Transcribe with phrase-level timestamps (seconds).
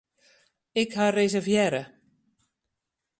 [0.81, 1.83] Ik ha reservearre.